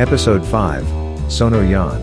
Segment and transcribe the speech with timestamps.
[0.00, 0.82] Episode 5
[1.28, 2.00] Sono Yan.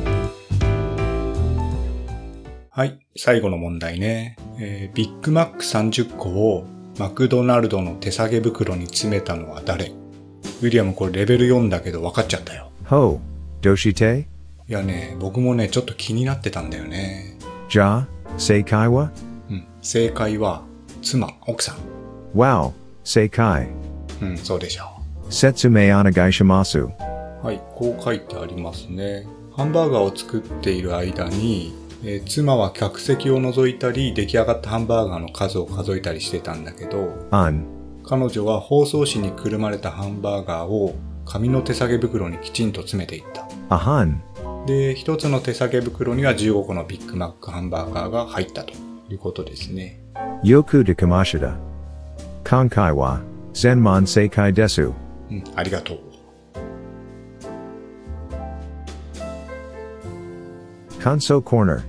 [2.70, 4.36] はい、最後の問題ね。
[4.60, 6.68] えービッグマック30個を
[7.00, 9.88] マクドナルドの手提げ袋に詰めたのは誰？
[9.88, 12.70] ウィリアムこれレベル4だけど分かっちゃったよ。
[12.86, 13.20] Ho.
[13.64, 14.20] Doshite?
[14.20, 14.26] い
[14.68, 17.36] やね、僕もね、ちょっと気になってたんだよね。
[17.72, 18.06] Ja?
[18.38, 19.10] Seikai wa?
[19.50, 19.66] うん。
[19.82, 20.62] 正解は、
[21.02, 21.78] 妻、奥さん。
[22.36, 22.74] Wow.
[23.04, 23.70] Seikai.
[24.22, 24.84] うん、そうでしょ
[25.32, 26.90] Setsume onegaishimasu.
[26.90, 27.17] う。
[27.44, 29.28] はい、こう書いてありますね。
[29.56, 31.74] ハンバーガーを作っている間に、
[32.04, 37.10] えー妻は客席を覗いたり、出来上がったハンバーガーの数を数えたりしてたんだけど.
[38.04, 43.46] 彼女は包装紙にくるまれたハンバーガーを紙の手提げ袋にきちんと詰めていった。
[44.66, 48.74] で、一つの手提げ袋には15個のビッグマックハンバーガーが入ったと
[49.10, 50.00] いうことですね。
[50.44, 51.56] Yoku de Kamashida.
[52.44, 53.20] Kankai wa.
[53.54, 54.94] Zenmon Seikai desu.
[55.30, 56.00] うん、ありがとう。
[61.00, 61.84] Kanso Corner.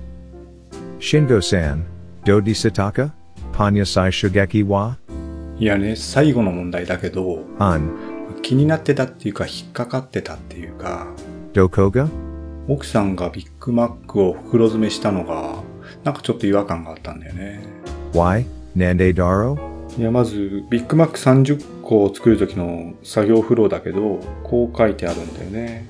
[0.99, 1.83] Shingo-san.
[2.23, 3.11] Dodi Sataka?
[3.51, 4.97] Panya Sai Shugeki wa?
[5.59, 7.91] いやね、最後の問題だけど、Un.
[8.41, 11.07] 気になってたっていうか引っかかってたっていうか、
[11.53, 12.07] Dokoga?
[12.67, 15.55] 奥さんがビッグマックを袋詰めしたのが、
[16.03, 17.61] なんかちょっと違和感があったんだよね。
[18.13, 18.45] Why?
[18.77, 19.57] なんでだろ？
[19.97, 25.89] いや、まず、ビッグマック30個を作る時の作業フローだけど、こう書いてあるんだよね。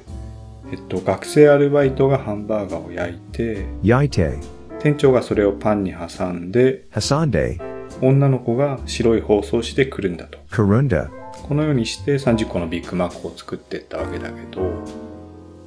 [0.72, 4.40] えっと、学生アルバイトがハンバーガーを焼いて、焼いて、
[4.80, 7.60] 店長がそれをパンに挟んで、挟んで、
[8.02, 10.38] 女の子が白い包装紙でくるんだと。
[10.52, 11.10] くるんだ。
[11.48, 14.72] このようにして30個のビッグマックを作っていったわけだけど、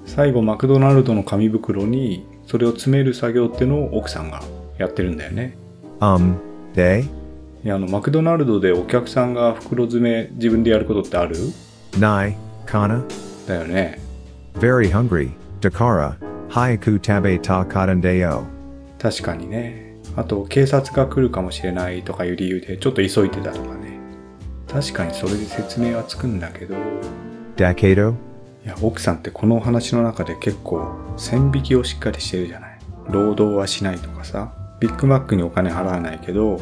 [0.06, 4.42] 最後マクドナルドの紙袋にそれを詰める作業ってのを奥さんが
[4.78, 5.56] やってるんだよね。
[6.00, 6.36] Um.
[6.74, 7.02] They?
[7.64, 11.36] いや、あの、マクドナルドでお客さんが袋詰め自分でやることってある
[11.92, 12.34] ？Nai.
[12.66, 13.04] Kana?
[13.46, 14.00] だよね。
[14.54, 15.30] Very hungry.
[15.60, 16.16] Dakara.
[16.48, 18.44] Haiku tabe ta katandeo.
[18.98, 19.96] 確かにね。
[20.16, 23.98] あと、警察が来るかもしれないとかいう理由でちょっと急いでたとかね。
[24.68, 26.78] 確かにそれで説明はつくんだけど、い
[27.56, 28.14] Dakedo?
[28.64, 32.78] や、奥さんってこのお話の中で結構線引きをしっかりしてるじゃない。
[33.08, 36.60] 労働はしないとかさ、ビッグマックにお金払わないけど、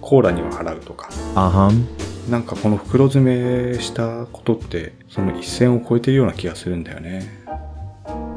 [0.00, 1.08] コーラには払うとか。
[1.34, 1.84] Aham.
[2.30, 7.30] なんかこの袋詰めしたことって、その一線を越えてるような気がするんだよね。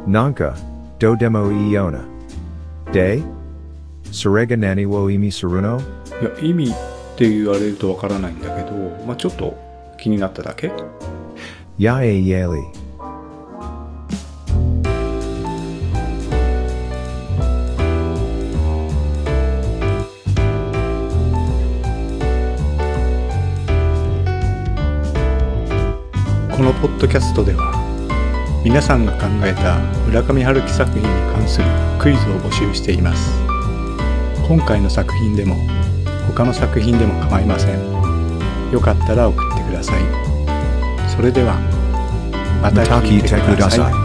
[0.07, 0.55] なんか
[0.99, 2.05] どでもいいような
[2.91, 3.21] で
[4.11, 5.79] それが何を意味するの
[6.21, 6.73] いや、意味っ
[7.17, 8.71] て言われるとわからないんだけど、
[9.05, 9.57] まあちょっと
[9.97, 10.71] 気になっただけ
[11.77, 12.47] やえいえり
[26.55, 27.73] このポッドキャストでは
[28.63, 31.65] 皆さんが考えた村上春樹作品に関する
[31.99, 33.29] クイズを募集しています。
[34.47, 35.57] 今回の作品でも
[36.27, 38.71] 他の作品でも構いません。
[38.71, 40.03] よかったら送ってください。
[41.13, 41.59] それでは
[42.63, 44.04] また聞いてください。